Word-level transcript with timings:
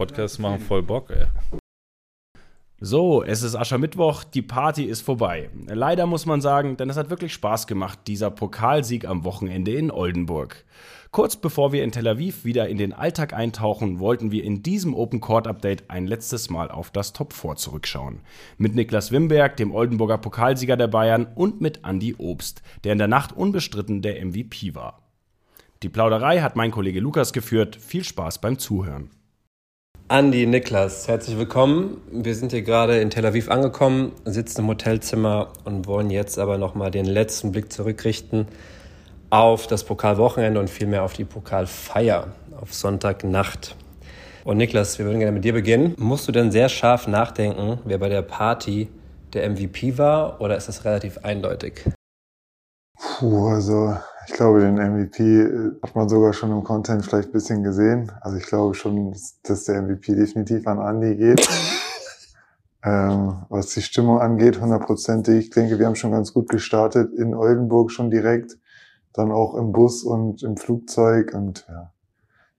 Podcasts 0.00 0.38
machen 0.38 0.60
voll 0.60 0.82
Bock, 0.82 1.10
ey. 1.10 1.26
So, 2.80 3.22
es 3.22 3.42
ist 3.42 3.54
Aschermittwoch, 3.54 4.24
die 4.24 4.40
Party 4.40 4.84
ist 4.84 5.02
vorbei. 5.02 5.50
Leider 5.66 6.06
muss 6.06 6.24
man 6.24 6.40
sagen, 6.40 6.78
denn 6.78 6.88
es 6.88 6.96
hat 6.96 7.10
wirklich 7.10 7.34
Spaß 7.34 7.66
gemacht, 7.66 7.98
dieser 8.06 8.30
Pokalsieg 8.30 9.06
am 9.06 9.24
Wochenende 9.24 9.74
in 9.74 9.90
Oldenburg. 9.90 10.64
Kurz 11.10 11.36
bevor 11.36 11.72
wir 11.72 11.84
in 11.84 11.92
Tel 11.92 12.08
Aviv 12.08 12.46
wieder 12.46 12.66
in 12.70 12.78
den 12.78 12.94
Alltag 12.94 13.34
eintauchen, 13.34 14.00
wollten 14.00 14.30
wir 14.30 14.42
in 14.42 14.62
diesem 14.62 14.94
Open 14.94 15.20
Court 15.20 15.46
Update 15.46 15.90
ein 15.90 16.06
letztes 16.06 16.48
Mal 16.48 16.70
auf 16.70 16.90
das 16.90 17.12
Top 17.12 17.34
4 17.34 17.56
zurückschauen. 17.56 18.22
Mit 18.56 18.74
Niklas 18.74 19.12
Wimberg, 19.12 19.58
dem 19.58 19.70
Oldenburger 19.70 20.16
Pokalsieger 20.16 20.78
der 20.78 20.88
Bayern, 20.88 21.26
und 21.34 21.60
mit 21.60 21.80
Andy 21.84 22.14
Obst, 22.16 22.62
der 22.84 22.94
in 22.94 22.98
der 22.98 23.08
Nacht 23.08 23.36
unbestritten 23.36 24.00
der 24.00 24.24
MVP 24.24 24.74
war. 24.74 25.02
Die 25.82 25.90
Plauderei 25.90 26.40
hat 26.40 26.56
mein 26.56 26.70
Kollege 26.70 27.00
Lukas 27.00 27.34
geführt. 27.34 27.76
Viel 27.76 28.04
Spaß 28.04 28.40
beim 28.40 28.58
Zuhören. 28.58 29.10
Andi, 30.10 30.44
Niklas, 30.44 31.06
herzlich 31.06 31.38
willkommen. 31.38 32.02
Wir 32.10 32.34
sind 32.34 32.50
hier 32.50 32.62
gerade 32.62 33.00
in 33.00 33.10
Tel 33.10 33.24
Aviv 33.24 33.48
angekommen, 33.48 34.10
sitzen 34.24 34.62
im 34.62 34.66
Hotelzimmer 34.66 35.52
und 35.64 35.86
wollen 35.86 36.10
jetzt 36.10 36.36
aber 36.36 36.58
nochmal 36.58 36.90
den 36.90 37.04
letzten 37.04 37.52
Blick 37.52 37.72
zurückrichten 37.72 38.48
auf 39.30 39.68
das 39.68 39.84
Pokalwochenende 39.84 40.58
und 40.58 40.68
vielmehr 40.68 41.04
auf 41.04 41.12
die 41.12 41.24
Pokalfeier 41.24 42.26
auf 42.60 42.74
Sonntagnacht. 42.74 43.76
Und 44.42 44.56
Niklas, 44.56 44.98
wir 44.98 45.06
würden 45.06 45.20
gerne 45.20 45.30
mit 45.30 45.44
dir 45.44 45.52
beginnen. 45.52 45.94
Musst 45.96 46.26
du 46.26 46.32
denn 46.32 46.50
sehr 46.50 46.68
scharf 46.68 47.06
nachdenken, 47.06 47.78
wer 47.84 47.98
bei 47.98 48.08
der 48.08 48.22
Party 48.22 48.88
der 49.32 49.48
MVP 49.48 49.96
war 49.96 50.40
oder 50.40 50.56
ist 50.56 50.66
das 50.66 50.84
relativ 50.84 51.18
eindeutig? 51.18 51.84
Puh, 52.98 53.50
also 53.50 53.94
ich 54.26 54.34
glaube, 54.34 54.60
den 54.60 54.74
MVP 54.74 55.22
äh, 55.22 55.72
hat 55.82 55.94
man 55.94 56.08
sogar 56.08 56.32
schon 56.32 56.50
im 56.50 56.62
Content 56.62 57.04
vielleicht 57.04 57.30
ein 57.30 57.32
bisschen 57.32 57.62
gesehen. 57.62 58.12
Also 58.20 58.36
ich 58.36 58.46
glaube 58.46 58.74
schon, 58.74 59.16
dass 59.42 59.64
der 59.64 59.82
MVP 59.82 60.14
definitiv 60.14 60.66
an 60.66 60.78
Andy 60.78 61.16
geht. 61.16 61.48
ähm, 62.84 63.42
was 63.48 63.68
die 63.68 63.82
Stimmung 63.82 64.20
angeht, 64.20 64.60
hundertprozentig. 64.60 65.46
Ich 65.46 65.50
denke, 65.50 65.78
wir 65.78 65.86
haben 65.86 65.96
schon 65.96 66.12
ganz 66.12 66.32
gut 66.32 66.48
gestartet 66.48 67.12
in 67.14 67.34
Oldenburg 67.34 67.90
schon 67.90 68.10
direkt. 68.10 68.58
Dann 69.12 69.32
auch 69.32 69.54
im 69.54 69.72
Bus 69.72 70.04
und 70.04 70.42
im 70.42 70.56
Flugzeug 70.56 71.34
und 71.34 71.66
ja, 71.68 71.92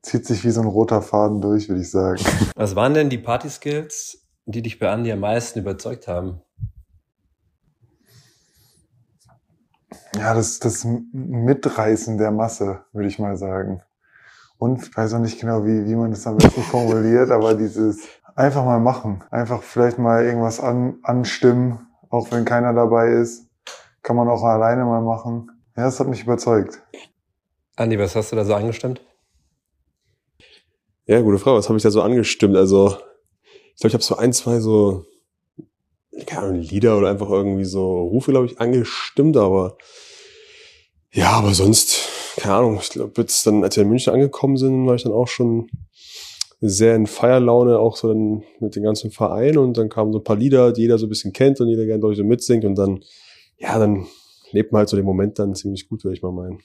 zieht 0.01 0.25
sich 0.25 0.43
wie 0.43 0.51
so 0.51 0.61
ein 0.61 0.67
roter 0.67 1.01
Faden 1.01 1.39
durch, 1.39 1.69
würde 1.69 1.81
ich 1.81 1.89
sagen. 1.89 2.21
Was 2.55 2.75
waren 2.75 2.93
denn 2.93 3.09
die 3.09 3.17
Party-Skills, 3.17 4.27
die 4.45 4.61
dich 4.61 4.77
bei 4.77 4.87
Andy 4.87 5.11
am 5.11 5.21
meisten 5.21 5.59
überzeugt 5.59 6.07
haben? 6.09 6.41
Ja, 10.15 10.33
das, 10.33 10.59
das 10.59 10.85
Mitreißen 11.13 12.17
der 12.17 12.31
Masse, 12.31 12.83
würde 12.91 13.07
ich 13.07 13.19
mal 13.19 13.37
sagen. 13.37 13.81
Und 14.57 14.83
ich 14.83 14.95
weiß 14.95 15.13
auch 15.13 15.19
nicht 15.19 15.39
genau, 15.39 15.65
wie, 15.65 15.85
wie 15.85 15.95
man 15.95 16.11
das 16.11 16.27
am 16.27 16.37
besten 16.37 16.61
formuliert, 16.71 17.31
aber 17.31 17.55
dieses 17.55 18.07
einfach 18.35 18.65
mal 18.65 18.79
machen. 18.79 19.23
Einfach 19.31 19.63
vielleicht 19.63 19.97
mal 19.97 20.23
irgendwas 20.23 20.59
an, 20.59 20.99
anstimmen, 21.03 21.87
auch 22.09 22.31
wenn 22.31 22.45
keiner 22.45 22.73
dabei 22.73 23.11
ist. 23.11 23.47
Kann 24.03 24.15
man 24.15 24.27
auch 24.27 24.43
alleine 24.43 24.83
mal 24.83 25.01
machen. 25.01 25.49
Ja, 25.77 25.85
das 25.85 25.99
hat 25.99 26.07
mich 26.07 26.23
überzeugt. 26.23 26.81
Andi, 27.75 27.97
was 27.97 28.15
hast 28.15 28.31
du 28.31 28.35
da 28.35 28.43
so 28.43 28.53
angestimmt? 28.53 29.01
Ja, 31.05 31.21
gute 31.21 31.39
Frage. 31.39 31.57
Was 31.57 31.69
habe 31.69 31.77
ich 31.77 31.83
da 31.83 31.91
so 31.91 32.01
angestimmt? 32.01 32.55
Also, 32.55 32.97
ich 33.73 33.81
glaube, 33.81 33.87
ich 33.87 33.93
habe 33.93 34.03
so 34.03 34.17
ein, 34.17 34.33
zwei 34.33 34.59
so 34.59 35.05
keine 36.25 36.43
Ahnung, 36.43 36.61
Lieder 36.61 36.97
oder 36.97 37.09
einfach 37.09 37.29
irgendwie 37.29 37.65
so 37.65 38.01
Rufe, 38.01 38.31
glaube 38.31 38.47
ich, 38.47 38.59
angestimmt, 38.59 39.37
aber 39.37 39.77
ja, 41.13 41.31
aber 41.31 41.53
sonst, 41.53 42.07
keine 42.37 42.55
Ahnung, 42.55 42.79
ich 42.81 42.89
glaube, 42.89 43.13
jetzt 43.21 43.45
dann, 43.45 43.63
als 43.63 43.75
wir 43.75 43.83
in 43.83 43.89
München 43.89 44.13
angekommen 44.13 44.57
sind, 44.57 44.87
war 44.87 44.95
ich 44.95 45.03
dann 45.03 45.11
auch 45.11 45.27
schon 45.27 45.69
sehr 46.61 46.95
in 46.95 47.07
Feierlaune, 47.07 47.79
auch 47.79 47.97
so 47.97 48.07
dann 48.09 48.43
mit 48.59 48.75
dem 48.75 48.83
ganzen 48.83 49.11
Verein 49.11 49.57
und 49.57 49.77
dann 49.77 49.89
kamen 49.89 50.13
so 50.13 50.19
ein 50.19 50.23
paar 50.23 50.35
Lieder, 50.35 50.71
die 50.71 50.81
jeder 50.81 50.97
so 50.97 51.07
ein 51.07 51.09
bisschen 51.09 51.33
kennt 51.33 51.59
und 51.59 51.67
jeder 51.67 51.85
gerne 51.85 52.01
durch 52.01 52.17
so 52.17 52.23
mitsingt 52.23 52.63
und 52.65 52.75
dann, 52.75 53.03
ja, 53.57 53.79
dann 53.79 54.05
lebt 54.51 54.71
man 54.71 54.79
halt 54.79 54.89
so 54.89 54.95
den 54.95 55.05
Moment 55.05 55.39
dann 55.39 55.55
ziemlich 55.55 55.89
gut, 55.89 56.03
würde 56.03 56.15
ich 56.15 56.21
mal 56.21 56.31
meinen. 56.31 56.59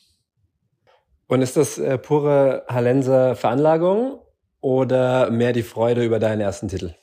Und 1.28 1.42
ist 1.42 1.56
das 1.56 1.78
äh, 1.78 1.98
pure 1.98 2.64
Hallenser 2.68 3.34
Veranlagung 3.34 4.20
oder 4.60 5.30
mehr 5.30 5.52
die 5.52 5.62
Freude 5.62 6.04
über 6.04 6.18
deinen 6.18 6.40
ersten 6.40 6.68
Titel? 6.68 6.94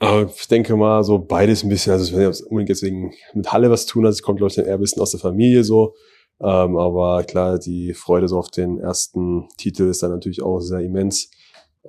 Aber 0.00 0.30
ich 0.34 0.46
denke 0.48 0.76
mal, 0.76 1.02
so 1.02 1.18
beides 1.18 1.64
ein 1.64 1.68
bisschen. 1.68 1.92
Also, 1.92 2.16
wenn 2.16 2.30
ich 2.30 2.42
unbedingt 2.44 2.68
jetzt 2.68 2.82
wegen 2.82 3.12
mit 3.34 3.52
Halle 3.52 3.70
was 3.70 3.86
tun 3.86 4.04
hat, 4.04 4.12
es 4.12 4.22
kommt, 4.22 4.38
glaube 4.38 4.52
ich, 4.52 4.58
eher 4.58 4.74
ein 4.74 4.80
bisschen 4.80 5.02
aus 5.02 5.10
der 5.10 5.20
Familie 5.20 5.64
so. 5.64 5.94
Ähm, 6.40 6.76
aber 6.76 7.24
klar, 7.24 7.58
die 7.58 7.94
Freude 7.94 8.28
so 8.28 8.38
auf 8.38 8.50
den 8.50 8.78
ersten 8.78 9.48
Titel 9.56 9.88
ist 9.88 10.02
dann 10.02 10.12
natürlich 10.12 10.40
auch 10.40 10.60
sehr 10.60 10.80
immens. 10.80 11.30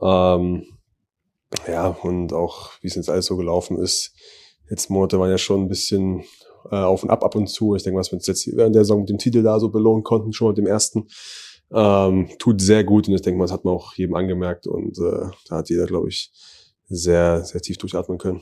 Ähm, 0.02 0.66
ja, 1.68 1.88
und 1.88 2.34
auch, 2.34 2.72
wie 2.82 2.88
es 2.88 2.96
jetzt 2.96 3.10
alles 3.10 3.28
so 3.28 3.38
gelaufen 3.38 3.78
ist. 3.78 4.14
Jetzt 4.70 4.90
Monate 4.90 5.20
waren 5.20 5.30
ja 5.30 5.38
schon 5.38 5.64
ein 5.64 5.68
bisschen 5.68 6.24
äh, 6.72 6.76
auf 6.76 7.04
und 7.04 7.10
ab 7.10 7.24
ab 7.24 7.36
und 7.36 7.48
zu. 7.48 7.76
Ich 7.76 7.84
denke, 7.84 8.00
was 8.00 8.12
wir 8.12 8.18
uns 8.18 8.28
jetzt 8.28 8.46
während 8.56 8.76
der 8.76 8.84
Saison 8.84 9.02
mit 9.02 9.10
dem 9.10 9.18
Titel 9.18 9.44
da 9.44 9.60
so 9.60 9.70
belohnen 9.70 10.04
konnten, 10.04 10.34
schon 10.34 10.50
mit 10.50 10.58
dem 10.58 10.68
ersten, 10.68 11.08
ähm, 11.72 12.30
tut 12.40 12.62
sehr 12.62 12.84
gut. 12.84 13.08
Und 13.08 13.16
ich 13.16 13.22
denke 13.22 13.38
mal, 13.38 13.46
das 13.46 13.54
hat 13.54 13.66
man 13.66 13.76
auch 13.76 13.94
jedem 13.96 14.16
angemerkt. 14.16 14.68
Und 14.68 14.98
äh, 14.98 15.30
da 15.48 15.58
hat 15.58 15.70
jeder, 15.70 15.86
glaube 15.86 16.10
ich, 16.10 16.32
sehr, 16.90 17.44
sehr 17.44 17.62
tief 17.62 17.78
durchatmen 17.78 18.18
können. 18.18 18.42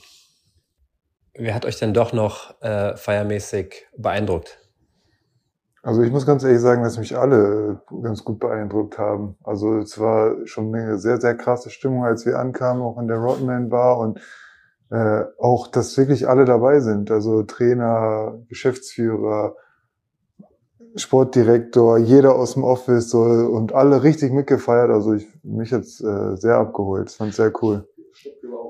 Wer 1.34 1.54
hat 1.54 1.66
euch 1.66 1.78
denn 1.78 1.94
doch 1.94 2.14
noch 2.14 2.60
äh, 2.62 2.96
feiermäßig 2.96 3.86
beeindruckt? 3.96 4.60
Also 5.84 6.02
ich 6.02 6.12
muss 6.12 6.26
ganz 6.26 6.44
ehrlich 6.44 6.60
sagen, 6.60 6.84
dass 6.84 6.98
mich 6.98 7.18
alle 7.18 7.82
ganz 8.02 8.24
gut 8.26 8.40
beeindruckt 8.40 8.98
haben. 8.98 9.38
Also 9.44 9.78
es 9.78 10.00
war 10.00 10.36
schon 10.46 10.74
eine 10.74 10.98
sehr, 10.98 11.22
sehr 11.22 11.36
krasse 11.36 11.70
Stimmung, 11.70 12.04
als 12.04 12.26
wir 12.26 12.40
ankamen, 12.40 12.82
auch 12.82 12.98
in 12.98 13.08
der 13.08 13.18
Rodman 13.18 13.70
Bar 13.70 14.00
und 14.00 14.20
äh, 14.90 15.24
auch, 15.38 15.68
dass 15.68 15.96
wirklich 15.98 16.28
alle 16.28 16.46
dabei 16.46 16.80
sind. 16.80 17.12
Also 17.12 17.44
Trainer, 17.44 18.40
Geschäftsführer, 18.50 19.56
Sportdirektor, 20.96 22.00
jeder 22.00 22.36
aus 22.36 22.56
dem 22.56 22.64
Office 22.64 23.10
so, 23.10 23.22
und 23.22 23.74
alle 23.74 24.04
richtig 24.04 24.34
mitgefeiert. 24.34 24.90
Also 24.90 25.14
ich 25.14 25.28
mich 25.44 25.72
jetzt 25.72 26.02
äh, 26.02 26.36
sehr 26.36 26.56
abgeholt. 26.56 27.12
Ich 27.12 27.18
fand 27.18 27.34
sehr 27.34 27.54
cool. 27.62 27.88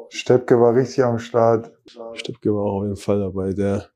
Steppke 0.10 0.60
war 0.60 0.76
richtig 0.76 1.04
am 1.04 1.20
Start. 1.20 1.72
Steppke 2.14 2.54
war 2.54 2.64
auch 2.64 2.78
auf 2.80 2.84
jeden 2.84 2.96
Fall 2.96 3.20
dabei. 3.20 3.54
Der 3.54 3.90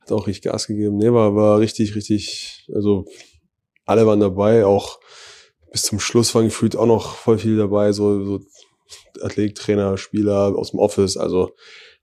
hat 0.00 0.12
auch 0.12 0.26
richtig 0.26 0.50
Gas 0.50 0.66
gegeben. 0.66 0.96
Nee, 0.96 1.12
war, 1.12 1.34
war 1.34 1.58
richtig, 1.58 1.94
richtig, 1.94 2.68
also 2.74 3.06
alle 3.84 4.06
waren 4.06 4.20
dabei, 4.20 4.64
auch 4.64 5.00
bis 5.72 5.82
zum 5.82 6.00
Schluss 6.00 6.34
waren 6.34 6.46
gefühlt 6.46 6.76
auch 6.76 6.86
noch 6.86 7.14
voll 7.14 7.38
viel 7.38 7.56
dabei, 7.56 7.92
so, 7.92 8.24
so 8.24 8.40
Athlet, 9.20 9.56
Trainer, 9.56 9.96
Spieler 9.96 10.56
aus 10.56 10.70
dem 10.70 10.80
Office, 10.80 11.16
also 11.16 11.50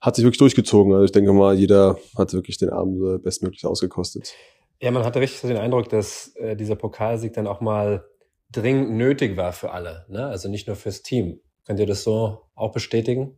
hat 0.00 0.16
sich 0.16 0.24
wirklich 0.24 0.38
durchgezogen. 0.38 0.92
Also 0.92 1.04
ich 1.04 1.12
denke 1.12 1.32
mal, 1.32 1.54
jeder 1.54 1.98
hat 2.16 2.32
wirklich 2.32 2.56
den 2.58 2.70
Abend 2.70 3.22
bestmöglich 3.22 3.64
ausgekostet. 3.66 4.34
Ja, 4.80 4.90
man 4.90 5.04
hatte 5.04 5.20
richtig 5.20 5.40
den 5.40 5.56
Eindruck, 5.56 5.88
dass 5.88 6.34
äh, 6.36 6.54
dieser 6.54 6.76
Pokalsieg 6.76 7.32
dann 7.32 7.48
auch 7.48 7.60
mal 7.60 8.04
dringend 8.52 8.92
nötig 8.92 9.36
war 9.36 9.52
für 9.52 9.72
alle, 9.72 10.06
ne? 10.08 10.26
also 10.26 10.48
nicht 10.48 10.66
nur 10.66 10.76
fürs 10.76 11.02
Team. 11.02 11.40
Könnt 11.68 11.80
ihr 11.80 11.86
das 11.86 12.02
so 12.02 12.38
auch 12.54 12.72
bestätigen? 12.72 13.36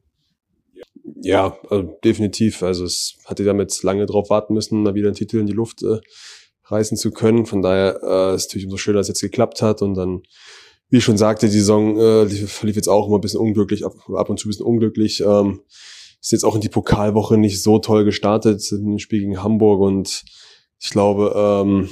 Ja, 1.20 1.58
also 1.68 1.98
definitiv. 2.04 2.62
Also 2.62 2.84
es 2.84 3.18
hatte 3.24 3.42
damit 3.42 3.82
lange 3.82 4.06
drauf 4.06 4.30
warten 4.30 4.54
müssen, 4.54 4.84
mal 4.84 4.94
wieder 4.94 5.08
einen 5.08 5.16
Titel 5.16 5.40
in 5.40 5.46
die 5.46 5.52
Luft 5.52 5.82
äh, 5.82 5.98
reißen 6.66 6.96
zu 6.96 7.10
können. 7.10 7.44
Von 7.44 7.60
daher 7.60 7.98
äh, 8.04 8.36
ist 8.36 8.42
es 8.42 8.46
natürlich 8.46 8.66
umso 8.66 8.76
schöner, 8.76 8.98
dass 8.98 9.08
es 9.08 9.20
jetzt 9.20 9.32
geklappt 9.32 9.62
hat. 9.62 9.82
Und 9.82 9.94
dann, 9.94 10.22
wie 10.90 10.98
ich 10.98 11.04
schon 11.04 11.18
sagte, 11.18 11.48
die 11.48 11.58
Saison 11.58 11.98
äh, 11.98 12.22
lief, 12.22 12.62
jetzt 12.62 12.86
auch 12.86 13.08
immer 13.08 13.18
ein 13.18 13.20
bisschen 13.20 13.40
unglücklich, 13.40 13.84
ab, 13.84 13.94
ab 14.14 14.30
und 14.30 14.38
zu 14.38 14.46
ein 14.46 14.50
bisschen 14.50 14.66
unglücklich. 14.66 15.24
Ähm, 15.26 15.62
ist 16.20 16.30
jetzt 16.30 16.44
auch 16.44 16.54
in 16.54 16.60
die 16.60 16.68
Pokalwoche 16.68 17.36
nicht 17.36 17.60
so 17.60 17.80
toll 17.80 18.04
gestartet, 18.04 18.62
ein 18.70 19.00
Spiel 19.00 19.22
gegen 19.22 19.42
Hamburg 19.42 19.80
und 19.80 20.22
ich 20.78 20.90
glaube, 20.90 21.32
ähm, 21.34 21.88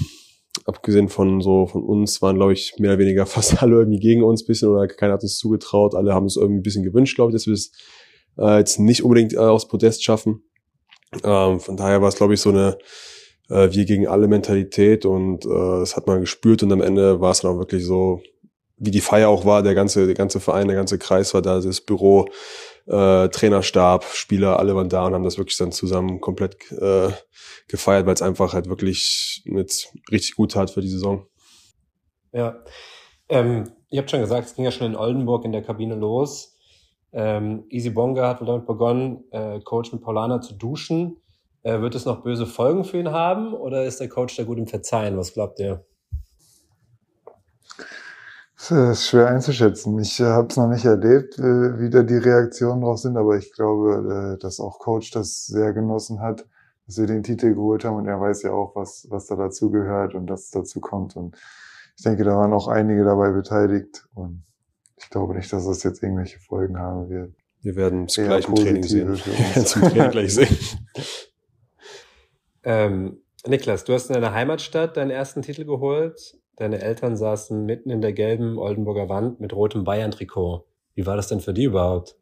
abgesehen 0.64 1.08
von 1.08 1.40
so 1.40 1.66
von 1.66 1.82
uns 1.82 2.20
waren, 2.22 2.36
glaube 2.36 2.52
ich, 2.52 2.74
mehr 2.78 2.92
oder 2.92 3.00
weniger 3.00 3.26
fast 3.26 3.62
alle 3.62 3.76
irgendwie 3.76 4.00
gegen 4.00 4.22
uns 4.22 4.44
bisschen 4.44 4.68
oder 4.68 4.86
keiner 4.86 5.14
hat 5.14 5.22
uns 5.22 5.38
zugetraut. 5.38 5.94
Alle 5.94 6.14
haben 6.14 6.26
es 6.26 6.36
irgendwie 6.36 6.60
ein 6.60 6.62
bisschen 6.62 6.84
gewünscht, 6.84 7.16
glaube 7.16 7.30
ich, 7.30 7.34
dass 7.34 7.46
wir 7.46 7.54
es 7.54 7.72
äh, 8.38 8.58
jetzt 8.58 8.78
nicht 8.78 9.02
unbedingt 9.02 9.34
äh, 9.34 9.38
aufs 9.38 9.68
Podest 9.68 10.04
schaffen. 10.04 10.42
Ähm, 11.24 11.60
von 11.60 11.76
daher 11.76 12.02
war 12.02 12.08
es, 12.08 12.16
glaube 12.16 12.34
ich, 12.34 12.40
so 12.40 12.50
eine 12.50 12.78
äh, 13.48 13.68
wir 13.72 13.84
gegen 13.84 14.06
alle 14.06 14.28
Mentalität 14.28 15.04
und 15.04 15.44
äh, 15.44 15.48
das 15.48 15.96
hat 15.96 16.06
man 16.06 16.20
gespürt 16.20 16.62
und 16.62 16.72
am 16.72 16.82
Ende 16.82 17.20
war 17.20 17.30
es 17.30 17.40
dann 17.40 17.52
auch 17.52 17.58
wirklich 17.58 17.84
so, 17.84 18.20
wie 18.76 18.90
die 18.90 19.00
Feier 19.00 19.28
auch 19.28 19.44
war, 19.44 19.62
der 19.62 19.74
ganze, 19.74 20.06
der 20.06 20.14
ganze 20.14 20.40
Verein, 20.40 20.68
der 20.68 20.76
ganze 20.76 20.98
Kreis 20.98 21.34
war 21.34 21.42
da, 21.42 21.60
das 21.60 21.80
Büro, 21.80 22.26
äh, 22.88 23.28
Trainerstab, 23.28 24.04
Spieler, 24.04 24.58
alle 24.58 24.74
waren 24.74 24.88
da 24.88 25.06
und 25.06 25.14
haben 25.14 25.24
das 25.24 25.38
wirklich 25.38 25.56
dann 25.58 25.72
zusammen 25.72 26.20
komplett 26.20 26.70
äh, 26.72 27.10
gefeiert, 27.68 28.06
weil 28.06 28.14
es 28.14 28.22
einfach 28.22 28.54
halt 28.54 28.68
wirklich 28.68 29.42
mit 29.44 29.92
richtig 30.10 30.36
gut 30.36 30.52
tat 30.52 30.70
für 30.70 30.80
die 30.80 30.88
Saison. 30.88 31.26
Ja. 32.32 32.62
Ähm, 33.28 33.70
ihr 33.90 34.00
habt 34.00 34.10
schon 34.10 34.20
gesagt, 34.20 34.48
es 34.48 34.54
ging 34.54 34.64
ja 34.64 34.70
schon 34.70 34.86
in 34.86 34.96
Oldenburg 34.96 35.44
in 35.44 35.52
der 35.52 35.62
Kabine 35.62 35.94
los. 35.94 36.56
Ähm, 37.12 37.64
Easy 37.68 37.90
Bonga 37.90 38.28
hat 38.28 38.40
wohl 38.40 38.46
damit 38.46 38.66
begonnen, 38.66 39.24
äh, 39.30 39.60
Coach 39.60 39.92
mit 39.92 40.02
Paulana 40.02 40.40
zu 40.40 40.54
duschen. 40.54 41.18
Äh, 41.62 41.80
wird 41.80 41.94
es 41.94 42.06
noch 42.06 42.22
böse 42.22 42.46
Folgen 42.46 42.84
für 42.84 42.98
ihn 42.98 43.10
haben 43.10 43.52
oder 43.52 43.84
ist 43.84 44.00
der 44.00 44.08
Coach 44.08 44.36
da 44.36 44.44
gut 44.44 44.58
im 44.58 44.66
Verzeihen? 44.66 45.16
Was 45.18 45.34
glaubt 45.34 45.58
ihr? 45.60 45.84
Das 48.58 48.72
ist 48.72 49.08
schwer 49.08 49.28
einzuschätzen. 49.28 49.96
Ich 50.00 50.18
äh, 50.18 50.24
habe 50.24 50.48
es 50.48 50.56
noch 50.56 50.66
nicht 50.66 50.84
erlebt, 50.84 51.38
äh, 51.38 51.78
wie 51.78 51.90
da 51.90 52.02
die 52.02 52.16
Reaktionen 52.16 52.80
drauf 52.80 52.98
sind, 52.98 53.16
aber 53.16 53.36
ich 53.38 53.52
glaube, 53.52 54.34
äh, 54.34 54.42
dass 54.42 54.58
auch 54.58 54.80
Coach 54.80 55.12
das 55.12 55.46
sehr 55.46 55.72
genossen 55.72 56.20
hat, 56.20 56.44
dass 56.86 56.98
wir 56.98 57.06
den 57.06 57.22
Titel 57.22 57.54
geholt 57.54 57.84
haben 57.84 57.96
und 57.96 58.06
er 58.06 58.20
weiß 58.20 58.42
ja 58.42 58.50
auch, 58.50 58.74
was, 58.74 59.06
was 59.10 59.26
da 59.26 59.36
dazu 59.36 59.70
gehört 59.70 60.14
und 60.14 60.26
dass 60.26 60.50
dazu 60.50 60.80
kommt. 60.80 61.14
Und 61.14 61.36
ich 61.96 62.02
denke, 62.02 62.24
da 62.24 62.36
waren 62.36 62.52
auch 62.52 62.66
einige 62.66 63.04
dabei 63.04 63.30
beteiligt 63.30 64.08
und 64.14 64.42
ich 64.96 65.08
glaube 65.08 65.34
nicht, 65.34 65.52
dass 65.52 65.64
das 65.64 65.84
jetzt 65.84 66.02
irgendwelche 66.02 66.40
Folgen 66.40 66.78
haben 66.78 67.08
wird. 67.08 67.32
Wir 67.60 67.76
werden 67.76 68.06
es 68.06 68.14
gleich 68.14 68.48
im 68.48 68.56
Training 68.56 68.82
sehen. 68.82 69.16
Zum 69.64 69.82
Training 69.82 70.10
gleich 70.10 70.34
sehen. 70.34 70.56
ähm, 72.64 73.20
Niklas, 73.46 73.84
du 73.84 73.92
hast 73.92 74.08
in 74.10 74.14
deiner 74.14 74.34
Heimatstadt 74.34 74.96
deinen 74.96 75.10
ersten 75.10 75.42
Titel 75.42 75.64
geholt. 75.64 76.36
Deine 76.58 76.82
Eltern 76.82 77.16
saßen 77.16 77.64
mitten 77.64 77.88
in 77.88 78.00
der 78.00 78.12
gelben 78.12 78.58
Oldenburger 78.58 79.08
Wand 79.08 79.38
mit 79.38 79.52
rotem 79.54 79.84
Bayern-Trikot. 79.84 80.64
Wie 80.96 81.06
war 81.06 81.14
das 81.14 81.28
denn 81.28 81.38
für 81.38 81.54
die 81.54 81.62
überhaupt? 81.62 82.18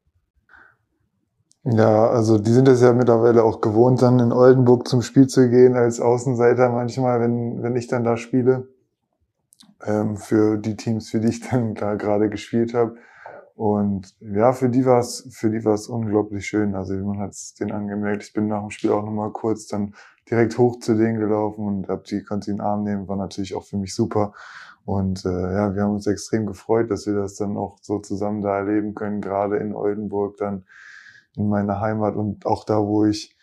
Ja, 1.64 2.10
also 2.10 2.36
die 2.36 2.52
sind 2.52 2.68
es 2.68 2.82
ja 2.82 2.92
mittlerweile 2.92 3.42
auch 3.42 3.62
gewohnt, 3.62 4.02
dann 4.02 4.20
in 4.20 4.32
Oldenburg 4.32 4.86
zum 4.86 5.00
Spiel 5.00 5.26
zu 5.26 5.48
gehen 5.48 5.74
als 5.74 6.00
Außenseiter 6.00 6.68
manchmal, 6.68 7.18
wenn, 7.20 7.62
wenn 7.62 7.76
ich 7.76 7.88
dann 7.88 8.04
da 8.04 8.18
spiele. 8.18 8.68
Ähm, 9.82 10.18
für 10.18 10.58
die 10.58 10.76
Teams, 10.76 11.08
für 11.08 11.20
die 11.20 11.28
ich 11.28 11.40
dann 11.40 11.74
da 11.74 11.94
gerade 11.94 12.28
gespielt 12.28 12.74
habe. 12.74 12.96
Und 13.54 14.14
ja, 14.20 14.52
für 14.52 14.68
die 14.68 14.84
war 14.84 15.00
es, 15.00 15.28
für 15.32 15.48
die 15.48 15.64
war 15.64 15.80
unglaublich 15.88 16.46
schön. 16.46 16.74
Also 16.74 16.92
man 16.92 17.20
hat 17.20 17.30
es 17.30 17.54
denen 17.54 17.72
angemerkt. 17.72 18.22
Ich 18.22 18.34
bin 18.34 18.48
nach 18.48 18.60
dem 18.60 18.70
Spiel 18.70 18.92
auch 18.92 19.02
nochmal 19.02 19.32
kurz 19.32 19.66
dann 19.66 19.94
direkt 20.31 20.58
hoch 20.58 20.81
zu 20.81 20.94
denen 20.94 21.19
gelaufen 21.19 21.67
und 21.67 21.88
hab 21.88 22.05
die, 22.05 22.23
konnte 22.23 22.46
sie 22.46 22.50
in 22.52 22.56
den 22.58 22.67
Arm 22.67 22.84
nehmen, 22.84 23.08
war 23.08 23.17
natürlich 23.17 23.55
auch 23.55 23.64
für 23.64 23.76
mich 23.76 23.94
super. 23.94 24.32
Und 24.84 25.25
äh, 25.25 25.28
ja, 25.28 25.75
wir 25.75 25.82
haben 25.82 25.94
uns 25.94 26.06
extrem 26.06 26.46
gefreut, 26.46 26.90
dass 26.90 27.06
wir 27.06 27.14
das 27.14 27.34
dann 27.34 27.56
auch 27.56 27.78
so 27.82 27.99
zusammen 27.99 28.43
da 28.43 28.58
erleben 28.58 28.94
können, 28.94 29.20
gerade 29.20 29.56
in 29.56 29.75
Oldenburg, 29.75 30.37
dann 30.37 30.64
in 31.37 31.49
meiner 31.49 31.81
Heimat 31.81 32.14
und 32.14 32.46
auch 32.46 32.64
da, 32.64 32.78
wo 32.78 33.05
ich 33.05 33.37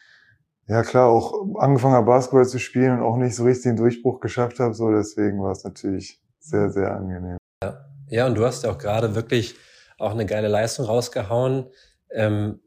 ja 0.67 0.83
klar 0.83 1.09
auch 1.09 1.57
angefangen 1.57 1.95
habe, 1.95 2.05
Basketball 2.05 2.47
zu 2.47 2.59
spielen 2.59 2.99
und 2.99 3.03
auch 3.03 3.17
nicht 3.17 3.35
so 3.35 3.43
richtig 3.43 3.63
den 3.63 3.75
Durchbruch 3.75 4.19
geschafft 4.19 4.59
habe. 4.59 4.73
So 4.73 4.91
deswegen 4.91 5.41
war 5.41 5.51
es 5.51 5.63
natürlich 5.63 6.21
sehr, 6.39 6.69
sehr 6.69 6.95
angenehm. 6.95 7.37
Ja, 7.61 7.85
ja 8.07 8.27
und 8.27 8.35
du 8.35 8.45
hast 8.45 8.63
ja 8.63 8.71
auch 8.71 8.77
gerade 8.77 9.15
wirklich 9.15 9.55
auch 9.97 10.11
eine 10.11 10.25
geile 10.25 10.47
Leistung 10.47 10.85
rausgehauen. 10.85 11.67
Ähm, 12.09 12.59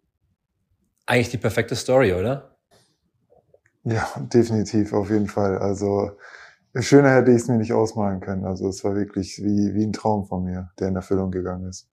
eigentlich 1.07 1.31
die 1.31 1.39
perfekte 1.39 1.77
Story, 1.77 2.13
oder? 2.13 2.56
Ja, 3.89 4.09
definitiv, 4.19 4.93
auf 4.93 5.11
jeden 5.11 5.29
Fall. 5.29 5.59
Also 5.59 6.11
schöner 6.75 7.15
hätte 7.15 7.31
ich 7.31 7.37
es 7.37 7.49
mir 7.49 7.57
nicht 7.57 7.73
ausmalen 7.73 8.21
können. 8.21 8.45
Also 8.45 8.69
es 8.69 8.83
war 8.83 8.97
wirklich 8.97 9.39
wie, 9.39 9.75
wie 9.75 9.85
ein 9.85 9.93
Traum 9.93 10.27
von 10.27 10.43
mir, 10.43 10.73
der 10.81 10.89
in 10.89 10.97
Erfüllung 10.97 11.31
gegangen 11.31 11.69
ist. 11.69 11.89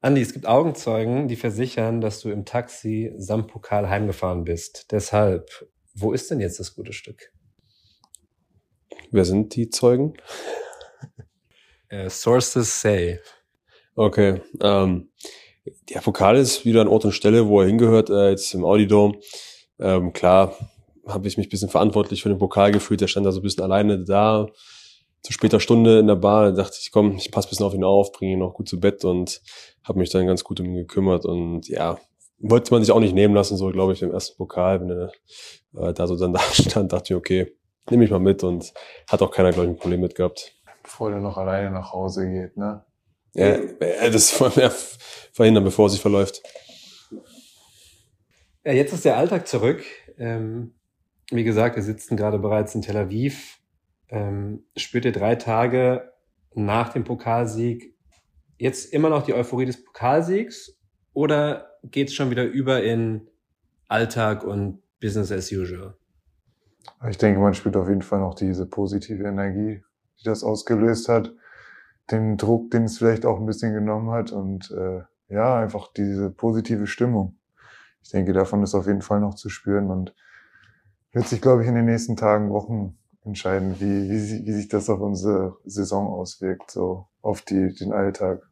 Andi, 0.00 0.22
es 0.22 0.32
gibt 0.32 0.46
Augenzeugen, 0.46 1.26
die 1.26 1.34
versichern, 1.34 2.00
dass 2.00 2.20
du 2.20 2.30
im 2.30 2.44
Taxi 2.44 3.12
samt 3.18 3.48
Pokal 3.48 3.90
heimgefahren 3.90 4.44
bist. 4.44 4.92
Deshalb, 4.92 5.50
wo 5.94 6.12
ist 6.12 6.30
denn 6.30 6.38
jetzt 6.38 6.60
das 6.60 6.76
gute 6.76 6.92
Stück? 6.92 7.32
Wer 9.10 9.24
sind 9.24 9.56
die 9.56 9.68
Zeugen? 9.68 10.14
Uh, 11.92 12.08
sources 12.08 12.80
say. 12.80 13.18
Okay. 13.96 14.40
Ähm, 14.62 15.10
der 15.88 15.98
Pokal 16.00 16.36
ist 16.36 16.64
wieder 16.64 16.82
an 16.82 16.88
Ort 16.88 17.04
und 17.04 17.12
Stelle, 17.12 17.48
wo 17.48 17.60
er 17.60 17.66
hingehört, 17.66 18.10
äh, 18.10 18.30
jetzt 18.30 18.54
im 18.54 18.64
Audidome. 18.64 19.18
Ähm, 19.80 20.12
klar 20.12 20.54
habe 21.06 21.26
ich 21.26 21.36
mich 21.36 21.46
ein 21.46 21.50
bisschen 21.50 21.68
verantwortlich 21.68 22.22
für 22.22 22.28
den 22.28 22.38
Pokal 22.38 22.72
gefühlt. 22.72 23.00
Der 23.00 23.08
stand 23.08 23.26
da 23.26 23.32
so 23.32 23.40
ein 23.40 23.42
bisschen 23.42 23.64
alleine 23.64 24.04
da. 24.04 24.46
Zu 25.22 25.32
später 25.32 25.60
Stunde 25.60 25.98
in 25.98 26.06
der 26.06 26.16
Bar 26.16 26.46
da 26.46 26.62
dachte 26.62 26.78
ich, 26.80 26.90
komm, 26.92 27.16
ich 27.16 27.30
passe 27.30 27.48
ein 27.48 27.50
bisschen 27.50 27.66
auf 27.66 27.74
ihn 27.74 27.84
auf, 27.84 28.12
bringe 28.12 28.32
ihn 28.32 28.38
noch 28.38 28.54
gut 28.54 28.68
zu 28.68 28.80
Bett 28.80 29.04
und 29.04 29.42
habe 29.84 29.98
mich 29.98 30.10
dann 30.10 30.26
ganz 30.26 30.44
gut 30.44 30.60
um 30.60 30.66
ihn 30.66 30.76
gekümmert. 30.76 31.26
Und 31.26 31.68
ja, 31.68 31.98
wollte 32.38 32.72
man 32.72 32.82
sich 32.82 32.92
auch 32.92 33.00
nicht 33.00 33.14
nehmen 33.14 33.34
lassen, 33.34 33.56
so 33.56 33.68
glaube 33.68 33.92
ich, 33.92 34.02
im 34.02 34.12
ersten 34.12 34.36
Pokal. 34.36 34.80
Wenn 34.80 34.90
er 34.90 35.12
äh, 35.88 35.92
da 35.92 36.06
so 36.06 36.16
dann 36.16 36.32
da 36.32 36.40
stand, 36.40 36.92
dachte 36.92 37.12
ich, 37.12 37.16
okay, 37.16 37.54
nehme 37.90 38.04
ich 38.04 38.10
mal 38.10 38.20
mit 38.20 38.42
und 38.42 38.72
hat 39.08 39.22
auch 39.22 39.30
keiner, 39.30 39.50
glaube 39.52 39.68
ich, 39.68 39.74
ein 39.74 39.78
Problem 39.78 40.00
mit 40.00 40.14
gehabt. 40.14 40.52
Bevor 40.82 41.10
der 41.10 41.20
noch 41.20 41.36
alleine 41.36 41.70
nach 41.70 41.92
Hause 41.92 42.28
geht, 42.28 42.56
ne? 42.56 42.84
Ja, 43.34 43.58
das 44.10 44.30
verhindern, 45.32 45.64
bevor 45.64 45.86
es 45.86 45.92
sich 45.92 46.00
verläuft. 46.00 46.42
Ja, 48.64 48.72
jetzt 48.72 48.92
ist 48.92 49.06
der 49.06 49.16
Alltag 49.16 49.48
zurück. 49.48 49.82
Ähm, 50.18 50.74
wie 51.30 51.44
gesagt, 51.44 51.76
wir 51.76 51.82
sitzen 51.82 52.16
gerade 52.16 52.38
bereits 52.38 52.74
in 52.74 52.82
Tel 52.82 52.96
Aviv. 52.96 53.58
Ähm, 54.08 54.64
spürt 54.76 55.06
ihr 55.06 55.12
drei 55.12 55.36
Tage 55.36 56.12
nach 56.54 56.90
dem 56.90 57.04
Pokalsieg 57.04 57.96
jetzt 58.58 58.92
immer 58.92 59.08
noch 59.08 59.22
die 59.22 59.32
Euphorie 59.32 59.64
des 59.64 59.82
Pokalsiegs 59.82 60.78
oder 61.14 61.78
geht 61.84 62.08
es 62.08 62.14
schon 62.14 62.30
wieder 62.30 62.44
über 62.44 62.82
in 62.82 63.28
Alltag 63.88 64.44
und 64.44 64.82
Business 65.00 65.32
as 65.32 65.50
usual? 65.50 65.94
Ich 67.08 67.16
denke, 67.16 67.40
man 67.40 67.54
spürt 67.54 67.76
auf 67.76 67.88
jeden 67.88 68.02
Fall 68.02 68.20
noch 68.20 68.34
diese 68.34 68.66
positive 68.66 69.24
Energie, 69.24 69.82
die 70.18 70.24
das 70.24 70.44
ausgelöst 70.44 71.08
hat, 71.08 71.32
den 72.10 72.36
Druck, 72.36 72.70
den 72.72 72.84
es 72.84 72.98
vielleicht 72.98 73.24
auch 73.24 73.38
ein 73.38 73.46
bisschen 73.46 73.72
genommen 73.72 74.10
hat 74.10 74.32
und 74.32 74.70
äh, 74.72 75.00
ja, 75.32 75.58
einfach 75.58 75.92
diese 75.92 76.30
positive 76.30 76.86
Stimmung 76.86 77.39
ich 78.02 78.10
denke, 78.10 78.32
davon 78.32 78.62
ist 78.62 78.74
auf 78.74 78.86
jeden 78.86 79.02
Fall 79.02 79.20
noch 79.20 79.34
zu 79.34 79.48
spüren 79.48 79.90
und 79.90 80.14
wird 81.12 81.26
sich, 81.26 81.40
glaube 81.40 81.62
ich, 81.62 81.68
in 81.68 81.74
den 81.74 81.86
nächsten 81.86 82.16
Tagen, 82.16 82.50
Wochen 82.50 82.96
entscheiden, 83.24 83.76
wie, 83.80 84.10
wie, 84.10 84.46
wie 84.46 84.52
sich 84.52 84.68
das 84.68 84.88
auf 84.88 85.00
unsere 85.00 85.56
Saison 85.64 86.08
auswirkt, 86.08 86.70
so 86.70 87.06
auf 87.22 87.42
die, 87.42 87.74
den 87.74 87.92
Alltag. 87.92 88.42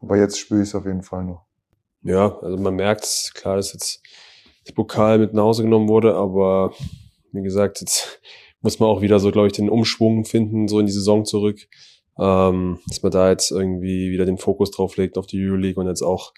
Aber 0.00 0.16
jetzt 0.16 0.38
spüre 0.38 0.62
ich 0.62 0.68
es 0.68 0.74
auf 0.74 0.86
jeden 0.86 1.02
Fall 1.02 1.24
noch. 1.24 1.44
Ja, 2.02 2.38
also 2.38 2.56
man 2.56 2.74
merkt, 2.74 3.32
klar, 3.34 3.56
dass 3.56 3.72
jetzt 3.72 4.02
das 4.64 4.74
Pokal 4.74 5.18
mit 5.18 5.34
nach 5.34 5.44
Hause 5.44 5.62
genommen 5.62 5.88
wurde, 5.88 6.14
aber 6.14 6.72
wie 7.32 7.42
gesagt, 7.42 7.80
jetzt 7.80 8.20
muss 8.60 8.80
man 8.80 8.88
auch 8.88 9.00
wieder 9.00 9.18
so, 9.18 9.30
glaube 9.30 9.46
ich, 9.46 9.52
den 9.52 9.70
Umschwung 9.70 10.24
finden, 10.24 10.68
so 10.68 10.80
in 10.80 10.86
die 10.86 10.92
Saison 10.92 11.24
zurück, 11.24 11.60
ähm, 12.18 12.80
dass 12.88 13.02
man 13.02 13.12
da 13.12 13.30
jetzt 13.30 13.50
irgendwie 13.50 14.10
wieder 14.10 14.24
den 14.24 14.38
Fokus 14.38 14.70
drauf 14.70 14.96
legt 14.96 15.18
auf 15.18 15.26
die 15.26 15.44
Euroleague 15.44 15.80
und 15.80 15.88
jetzt 15.88 16.02
auch 16.02 16.32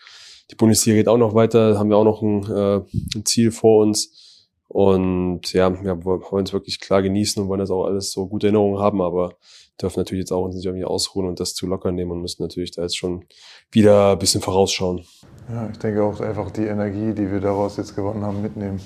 die 0.51 0.55
Bundesliga 0.55 0.97
geht 0.97 1.09
auch 1.09 1.19
noch 1.19 1.35
weiter, 1.35 1.79
haben 1.79 1.91
wir 1.91 1.97
auch 1.97 2.05
noch 2.05 2.23
ein, 2.23 2.43
äh, 2.51 2.81
ein 3.17 3.25
Ziel 3.25 3.51
vor 3.51 3.83
uns. 3.83 4.49
Und 4.69 5.53
ja, 5.55 5.83
wir 5.83 6.05
wollen 6.05 6.45
es 6.45 6.53
wirklich 6.53 6.79
klar 6.81 7.03
genießen 7.03 7.43
und 7.43 7.49
wollen 7.49 7.61
das 7.61 7.71
auch 7.71 7.85
alles 7.85 8.13
so 8.13 8.27
gute 8.27 8.49
Erinnerungen 8.49 8.79
haben, 8.79 9.01
aber 9.01 9.37
dürfen 9.81 10.01
natürlich 10.01 10.23
jetzt 10.23 10.33
auch 10.33 10.45
uns 10.45 10.57
nicht 10.57 10.67
irgendwie 10.67 10.85
ausruhen 10.85 11.27
und 11.27 11.41
das 11.41 11.55
zu 11.55 11.67
locker 11.67 11.91
nehmen 11.91 12.11
und 12.11 12.21
müssen 12.21 12.43
natürlich 12.43 12.73
da 12.73 12.83
jetzt 12.83 12.99
schon 12.99 13.25
wieder 13.71 14.13
ein 14.13 14.19
bisschen 14.19 14.43
vorausschauen. 14.43 15.05
Ja, 15.49 15.71
ich 15.71 15.79
denke 15.79 16.03
auch 16.03 16.21
einfach 16.21 16.51
die 16.51 16.67
Energie, 16.67 17.15
die 17.15 17.31
wir 17.31 17.41
daraus 17.41 17.79
jetzt 17.79 17.97
gewonnen 17.97 18.23
haben, 18.23 18.43
mitnehmen, 18.43 18.81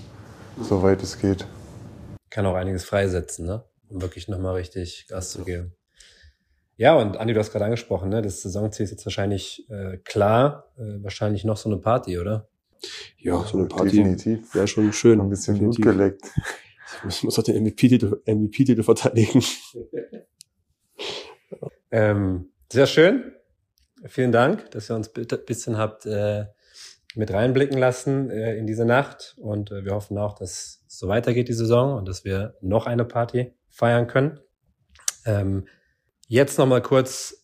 soweit 0.61 1.03
es 1.03 1.19
geht. 1.21 1.47
Kann 2.31 2.47
auch 2.47 2.55
einiges 2.55 2.85
freisetzen, 2.85 3.47
ne? 3.47 3.65
Um 3.89 4.01
wirklich 4.01 4.29
nochmal 4.29 4.55
richtig 4.55 5.07
Gas 5.09 5.33
zu 5.33 5.45
geben. 5.45 5.75
Ja, 6.77 6.97
und 6.97 7.17
Andi, 7.17 7.35
du 7.35 7.41
hast 7.41 7.53
gerade 7.53 7.67
angesprochen, 7.67 8.09
ne? 8.09 8.23
das 8.23 8.43
Saisonziel 8.43 8.85
ist 8.85 8.91
jetzt 8.91 9.05
wahrscheinlich 9.05 9.69
äh, 9.71 9.99
klar. 9.99 10.73
Äh, 10.77 11.03
wahrscheinlich 11.03 11.45
noch 11.45 11.57
so 11.57 11.69
eine 11.69 11.79
Party, 11.79 12.19
oder? 12.19 12.49
Ja, 13.19 13.45
so 13.45 13.59
eine 13.59 13.69
Party 13.69 13.99
Definitiv. 13.99 14.55
wäre 14.55 14.67
schon 14.67 14.93
schön. 14.93 15.21
Ein 15.21 15.29
bisschen 15.29 15.55
Definitiv. 15.55 15.85
Blut 15.85 15.95
geleckt. 15.95 16.25
Ich 17.09 17.23
muss 17.23 17.39
auch 17.39 17.43
den 17.43 17.63
MVP-Titel 17.63 18.21
MVP 18.27 18.83
verteidigen. 18.83 19.41
ähm, 21.91 22.51
sehr 22.71 22.87
schön. 22.87 23.33
Vielen 24.07 24.33
Dank, 24.33 24.71
dass 24.73 24.91
ihr 24.91 24.97
uns 24.97 25.11
ein 25.15 25.27
bisschen 25.47 25.79
habt 25.79 26.07
äh, 26.07 26.47
mit 27.15 27.33
reinblicken 27.33 27.79
lassen 27.79 28.31
äh, 28.31 28.57
in 28.57 28.67
diese 28.67 28.85
Nacht. 28.85 29.37
Und 29.39 29.71
äh, 29.71 29.85
wir 29.85 29.93
hoffen 29.93 30.19
auch, 30.19 30.35
dass 30.35 30.51
es 30.51 30.85
so 30.99 31.09
weitergeht 31.09 31.49
die 31.49 31.55
Saison 31.55 31.97
und 31.97 32.09
dass 32.09 32.25
wir 32.25 32.57
noch 32.61 32.87
eine 32.87 33.05
Party 33.05 33.55
feiern 33.71 34.07
können. 34.07 34.41
Ähm, 35.25 35.67
Jetzt 36.29 36.59
noch 36.59 36.67
mal 36.67 36.83
kurz 36.83 37.43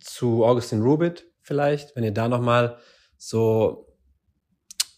zu 0.00 0.44
Augustin 0.44 0.82
Rubit 0.82 1.26
vielleicht, 1.42 1.96
wenn 1.96 2.04
ihr 2.04 2.12
da 2.12 2.28
noch 2.28 2.40
mal 2.40 2.78
so, 3.16 3.86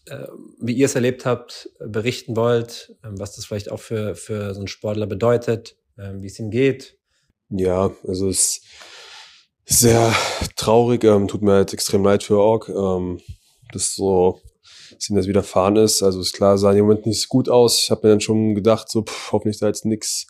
äh, 0.05 0.27
wie 0.59 0.73
ihr 0.73 0.85
es 0.85 0.95
erlebt 0.95 1.25
habt, 1.25 1.69
berichten 1.79 2.35
wollt, 2.35 2.95
äh, 3.03 3.07
was 3.11 3.35
das 3.35 3.45
vielleicht 3.45 3.71
auch 3.71 3.79
für, 3.79 4.15
für 4.15 4.53
so 4.53 4.59
einen 4.59 4.67
Sportler 4.67 5.07
bedeutet, 5.07 5.77
äh, 5.97 6.13
wie 6.17 6.27
es 6.27 6.39
ihm 6.39 6.51
geht. 6.51 6.97
Ja, 7.49 7.91
also 8.07 8.29
es 8.29 8.61
ist 9.65 9.79
sehr 9.79 10.13
traurig, 10.55 11.03
ähm, 11.03 11.27
tut 11.27 11.41
mir 11.41 11.53
halt 11.53 11.73
extrem 11.73 12.03
leid 12.03 12.23
für 12.23 12.37
Org, 12.37 12.69
ähm, 12.69 13.19
dass 13.71 13.95
so 13.95 14.41
dass 14.95 15.09
ihm 15.09 15.15
das 15.15 15.27
widerfahren 15.27 15.77
ist. 15.77 16.03
Also 16.03 16.21
ist 16.21 16.33
klar, 16.33 16.57
sah 16.57 16.71
im 16.71 16.85
Moment 16.85 17.05
nicht 17.05 17.27
gut 17.29 17.49
aus. 17.49 17.79
Ich 17.79 17.91
habe 17.91 18.05
mir 18.05 18.13
dann 18.13 18.21
schon 18.21 18.55
gedacht, 18.55 18.89
so 18.89 19.03
pff, 19.03 19.31
hoffentlich 19.31 19.59
da 19.59 19.67
jetzt 19.67 19.85
nichts 19.85 20.27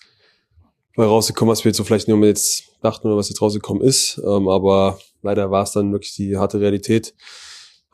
bei 0.96 1.06
rausgekommen, 1.06 1.52
was 1.52 1.64
wir 1.64 1.70
jetzt 1.70 1.78
so 1.78 1.84
vielleicht 1.84 2.08
nur 2.08 2.26
jetzt 2.26 2.64
dachten 2.82 3.08
oder 3.08 3.18
was 3.18 3.30
jetzt 3.30 3.42
rausgekommen 3.42 3.84
ist. 3.84 4.22
Ähm, 4.26 4.48
aber 4.48 5.00
leider 5.22 5.52
war 5.52 5.64
es 5.64 5.72
dann 5.72 5.92
wirklich 5.92 6.16
die 6.16 6.38
harte 6.38 6.60
Realität. 6.60 7.14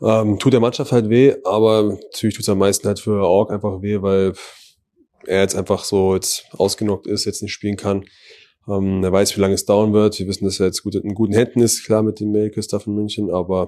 Ähm, 0.01 0.37
tut 0.39 0.53
der 0.53 0.59
Mannschaft 0.59 0.91
halt 0.91 1.09
weh, 1.09 1.35
aber 1.43 1.83
natürlich 1.83 2.35
tut 2.35 2.43
es 2.43 2.49
am 2.49 2.59
meisten 2.59 2.87
halt 2.87 2.99
für 2.99 3.23
Org 3.23 3.51
einfach 3.51 3.81
weh, 3.81 4.01
weil 4.01 4.33
er 5.25 5.41
jetzt 5.41 5.55
einfach 5.55 5.83
so 5.83 6.15
jetzt 6.15 6.45
ausgenockt 6.57 7.07
ist, 7.07 7.25
jetzt 7.25 7.41
nicht 7.41 7.53
spielen 7.53 7.77
kann. 7.77 8.05
Ähm, 8.67 9.03
er 9.03 9.11
weiß, 9.11 9.35
wie 9.35 9.41
lange 9.41 9.55
es 9.55 9.65
dauern 9.65 9.93
wird. 9.93 10.19
Wir 10.19 10.27
wissen, 10.27 10.45
dass 10.45 10.59
er 10.59 10.67
jetzt 10.67 10.83
gut, 10.83 10.95
in 10.95 11.13
guten 11.13 11.33
Händen 11.33 11.61
ist, 11.61 11.85
klar 11.85 12.03
mit 12.03 12.19
dem 12.19 12.31
Mailküster 12.31 12.79
von 12.79 12.95
München, 12.95 13.31
aber 13.31 13.67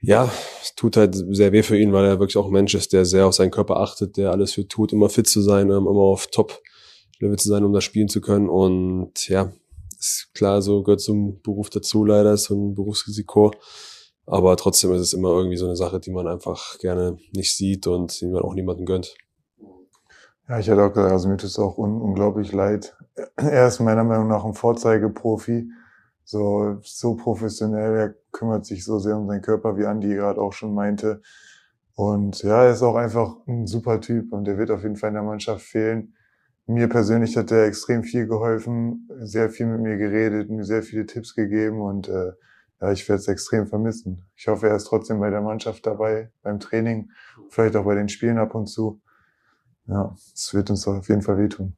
ja, 0.00 0.30
es 0.62 0.74
tut 0.74 0.96
halt 0.96 1.14
sehr 1.14 1.52
weh 1.52 1.62
für 1.62 1.76
ihn, 1.76 1.92
weil 1.92 2.04
er 2.04 2.20
wirklich 2.20 2.36
auch 2.36 2.46
ein 2.46 2.52
Mensch 2.52 2.74
ist, 2.74 2.92
der 2.92 3.04
sehr 3.04 3.26
auf 3.26 3.34
seinen 3.34 3.50
Körper 3.50 3.78
achtet, 3.78 4.16
der 4.16 4.30
alles 4.30 4.52
für 4.52 4.66
tut, 4.66 4.92
immer 4.92 5.08
fit 5.08 5.26
zu 5.26 5.40
sein, 5.42 5.70
ähm, 5.70 5.86
immer 5.86 6.02
auf 6.02 6.28
Top-Level 7.18 7.38
zu 7.38 7.48
sein, 7.48 7.64
um 7.64 7.72
das 7.72 7.84
spielen 7.84 8.08
zu 8.08 8.20
können. 8.20 8.48
Und 8.48 9.28
ja, 9.28 9.52
ist 9.98 10.30
klar, 10.34 10.62
so 10.62 10.82
gehört 10.82 11.00
zum 11.00 11.40
Beruf 11.42 11.70
dazu, 11.70 12.04
leider, 12.04 12.32
ist 12.32 12.44
so 12.44 12.54
ein 12.54 12.74
Berufsrisiko. 12.74 13.52
Aber 14.26 14.56
trotzdem 14.56 14.92
ist 14.92 15.00
es 15.00 15.12
immer 15.14 15.30
irgendwie 15.30 15.56
so 15.56 15.66
eine 15.66 15.76
Sache, 15.76 16.00
die 16.00 16.10
man 16.10 16.26
einfach 16.26 16.78
gerne 16.78 17.18
nicht 17.32 17.56
sieht 17.56 17.86
und 17.86 18.20
die 18.20 18.26
man 18.26 18.42
auch 18.42 18.54
niemandem 18.54 18.86
gönnt. 18.86 19.14
Ja, 20.48 20.58
ich 20.58 20.68
hätte 20.68 20.82
auch 20.82 20.92
gesagt, 20.92 21.12
also 21.12 21.28
mir 21.28 21.36
tut 21.36 21.50
es 21.50 21.58
auch 21.58 21.78
un 21.78 22.00
unglaublich 22.00 22.52
leid. 22.52 22.96
Er 23.36 23.66
ist 23.68 23.80
meiner 23.80 24.04
Meinung 24.04 24.28
nach 24.28 24.44
ein 24.44 24.54
Vorzeigeprofi. 24.54 25.70
So, 26.24 26.76
so 26.82 27.14
professionell, 27.14 27.96
er 27.96 28.14
kümmert 28.32 28.66
sich 28.66 28.84
so 28.84 28.98
sehr 28.98 29.16
um 29.16 29.26
seinen 29.26 29.40
Körper, 29.40 29.78
wie 29.78 29.86
Andi 29.86 30.14
gerade 30.14 30.40
auch 30.40 30.52
schon 30.52 30.74
meinte. 30.74 31.22
Und 31.94 32.42
ja, 32.42 32.64
er 32.64 32.72
ist 32.72 32.82
auch 32.82 32.96
einfach 32.96 33.36
ein 33.46 33.66
super 33.66 34.00
Typ 34.00 34.32
und 34.32 34.46
er 34.46 34.58
wird 34.58 34.70
auf 34.70 34.82
jeden 34.82 34.96
Fall 34.96 35.08
in 35.08 35.14
der 35.14 35.22
Mannschaft 35.22 35.64
fehlen. 35.64 36.14
Mir 36.70 36.86
persönlich 36.86 37.34
hat 37.38 37.50
er 37.50 37.64
extrem 37.64 38.04
viel 38.04 38.26
geholfen, 38.26 39.08
sehr 39.20 39.48
viel 39.48 39.64
mit 39.64 39.80
mir 39.80 39.96
geredet, 39.96 40.50
mir 40.50 40.64
sehr 40.64 40.82
viele 40.82 41.06
Tipps 41.06 41.34
gegeben 41.34 41.80
und 41.80 42.08
äh, 42.08 42.32
ja, 42.80 42.92
ich 42.92 43.08
werde 43.08 43.20
es 43.20 43.26
extrem 43.26 43.66
vermissen. 43.66 44.26
Ich 44.36 44.48
hoffe, 44.48 44.68
er 44.68 44.76
ist 44.76 44.84
trotzdem 44.84 45.18
bei 45.18 45.30
der 45.30 45.40
Mannschaft 45.40 45.86
dabei, 45.86 46.30
beim 46.42 46.60
Training, 46.60 47.10
vielleicht 47.48 47.74
auch 47.74 47.86
bei 47.86 47.94
den 47.94 48.10
Spielen 48.10 48.36
ab 48.36 48.54
und 48.54 48.66
zu. 48.66 49.00
Ja, 49.86 50.14
es 50.34 50.52
wird 50.52 50.68
uns 50.68 50.86
auf 50.86 51.08
jeden 51.08 51.22
Fall 51.22 51.38
wehtun. 51.38 51.74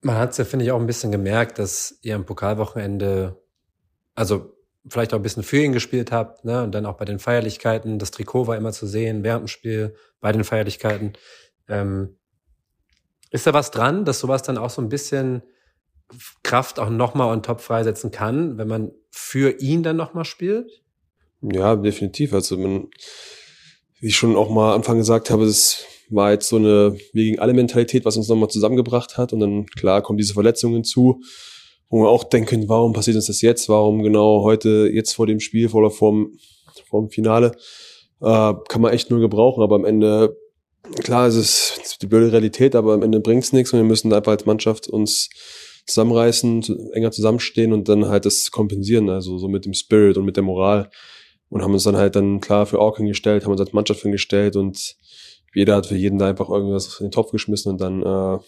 Man 0.00 0.16
hat 0.16 0.30
es 0.30 0.38
ja, 0.38 0.46
finde 0.46 0.64
ich, 0.64 0.72
auch 0.72 0.80
ein 0.80 0.86
bisschen 0.86 1.12
gemerkt, 1.12 1.58
dass 1.58 1.98
ihr 2.00 2.16
am 2.16 2.24
Pokalwochenende, 2.24 3.36
also 4.14 4.56
vielleicht 4.88 5.12
auch 5.12 5.18
ein 5.18 5.22
bisschen 5.22 5.42
für 5.42 5.58
ihn 5.58 5.72
gespielt 5.72 6.10
habt, 6.10 6.46
ne? 6.46 6.62
Und 6.62 6.72
dann 6.74 6.86
auch 6.86 6.96
bei 6.96 7.04
den 7.04 7.18
Feierlichkeiten. 7.18 7.98
Das 7.98 8.12
Trikot 8.12 8.46
war 8.46 8.56
immer 8.56 8.72
zu 8.72 8.86
sehen 8.86 9.24
während 9.24 9.42
dem 9.42 9.48
Spiel, 9.48 9.94
bei 10.20 10.32
den 10.32 10.44
Feierlichkeiten. 10.44 11.12
Ähm, 11.68 12.17
ist 13.30 13.46
da 13.46 13.52
was 13.52 13.70
dran, 13.70 14.04
dass 14.04 14.20
sowas 14.20 14.42
dann 14.42 14.58
auch 14.58 14.70
so 14.70 14.82
ein 14.82 14.88
bisschen 14.88 15.42
Kraft 16.42 16.78
auch 16.78 16.90
nochmal 16.90 17.32
on 17.32 17.42
top 17.42 17.60
freisetzen 17.60 18.10
kann, 18.10 18.56
wenn 18.58 18.68
man 18.68 18.92
für 19.10 19.60
ihn 19.60 19.82
dann 19.82 19.96
nochmal 19.96 20.24
spielt? 20.24 20.82
Ja, 21.42 21.76
definitiv. 21.76 22.32
Also 22.32 22.56
man, 22.56 22.88
wie 24.00 24.08
ich 24.08 24.16
schon 24.16 24.36
auch 24.36 24.50
mal 24.50 24.70
am 24.70 24.78
Anfang 24.78 24.98
gesagt 24.98 25.30
habe, 25.30 25.44
es 25.44 25.84
war 26.10 26.32
jetzt 26.32 26.48
so 26.48 26.56
eine 26.56 26.96
wir 27.12 27.24
gegen 27.24 27.38
alle 27.38 27.52
Mentalität, 27.52 28.04
was 28.04 28.16
uns 28.16 28.28
nochmal 28.28 28.48
zusammengebracht 28.48 29.18
hat. 29.18 29.32
Und 29.32 29.40
dann 29.40 29.66
klar 29.66 30.02
kommen 30.02 30.18
diese 30.18 30.34
Verletzungen 30.34 30.84
zu, 30.84 31.20
wo 31.90 32.02
wir 32.02 32.08
auch 32.08 32.24
denken, 32.24 32.68
warum 32.68 32.92
passiert 32.92 33.16
uns 33.16 33.26
das 33.26 33.42
jetzt? 33.42 33.68
Warum 33.68 34.02
genau 34.02 34.42
heute, 34.42 34.90
jetzt 34.92 35.14
vor 35.14 35.26
dem 35.26 35.40
Spiel 35.40 35.68
oder 35.68 35.90
vorm, 35.90 36.32
vorm 36.88 37.10
Finale? 37.10 37.52
Äh, 38.20 38.54
kann 38.68 38.80
man 38.80 38.92
echt 38.92 39.10
nur 39.10 39.20
gebrauchen, 39.20 39.62
aber 39.62 39.76
am 39.76 39.84
Ende, 39.84 40.36
klar, 41.02 41.26
es 41.26 41.36
ist 41.36 41.98
die 42.02 42.06
blöde 42.06 42.32
Realität, 42.32 42.74
aber 42.74 42.94
am 42.94 43.02
Ende 43.02 43.20
bringt's 43.20 43.52
nichts 43.52 43.72
und 43.72 43.78
wir 43.78 43.84
müssen 43.84 44.12
einfach 44.12 44.32
als 44.32 44.46
Mannschaft 44.46 44.88
uns 44.88 45.30
zusammenreißen, 45.86 46.92
enger 46.92 47.10
zusammenstehen 47.10 47.72
und 47.72 47.88
dann 47.88 48.06
halt 48.08 48.26
das 48.26 48.50
kompensieren, 48.50 49.08
also 49.08 49.38
so 49.38 49.48
mit 49.48 49.64
dem 49.64 49.74
Spirit 49.74 50.18
und 50.18 50.24
mit 50.24 50.36
der 50.36 50.44
Moral. 50.44 50.90
Und 51.50 51.62
haben 51.62 51.72
uns 51.72 51.84
dann 51.84 51.96
halt 51.96 52.14
dann 52.14 52.40
klar 52.40 52.66
für 52.66 52.78
Ork 52.78 52.98
hingestellt, 52.98 53.44
haben 53.44 53.52
uns 53.52 53.60
als 53.60 53.72
Mannschaft 53.72 54.02
hingestellt 54.02 54.54
und 54.54 54.96
jeder 55.54 55.76
hat 55.76 55.86
für 55.86 55.96
jeden 55.96 56.18
da 56.18 56.28
einfach 56.28 56.50
irgendwas 56.50 57.00
in 57.00 57.06
den 57.06 57.10
Topf 57.10 57.30
geschmissen 57.30 57.72
und 57.72 57.80
dann, 57.80 58.02
äh, 58.02 58.38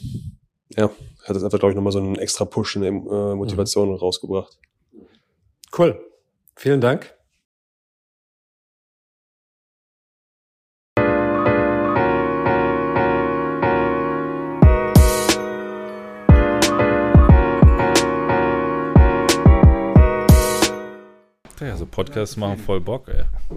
ja, 0.76 0.90
hat 1.24 1.36
das 1.36 1.42
einfach, 1.42 1.58
glaube 1.58 1.72
ich, 1.72 1.76
nochmal 1.76 1.92
so 1.92 1.98
einen 1.98 2.16
extra 2.16 2.44
Push 2.44 2.76
in 2.76 2.82
der 2.82 2.90
äh, 2.90 3.34
Motivation 3.34 3.88
mhm. 3.88 3.94
rausgebracht. 3.94 4.58
Cool. 5.76 5.98
Vielen 6.56 6.82
Dank. 6.82 7.14
Ja, 21.60 21.76
so 21.76 21.86
Podcasts 21.86 22.36
machen 22.36 22.58
voll 22.58 22.80
Bock, 22.80 23.08
ey. 23.08 23.24